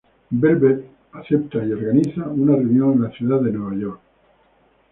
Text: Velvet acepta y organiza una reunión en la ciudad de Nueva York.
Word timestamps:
Velvet 0.31 0.83
acepta 1.11 1.63
y 1.63 1.71
organiza 1.73 2.25
una 2.27 2.55
reunión 2.55 2.93
en 2.93 3.01
la 3.03 3.11
ciudad 3.11 3.39
de 3.39 3.51
Nueva 3.51 3.75
York. 3.79 3.99